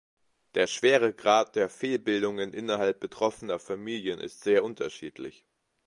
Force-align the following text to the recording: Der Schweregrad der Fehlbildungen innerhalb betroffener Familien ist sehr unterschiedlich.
Der 0.55 0.65
Schweregrad 0.65 1.55
der 1.55 1.69
Fehlbildungen 1.69 2.55
innerhalb 2.55 2.99
betroffener 2.99 3.59
Familien 3.59 4.19
ist 4.19 4.41
sehr 4.41 4.63
unterschiedlich. 4.63 5.45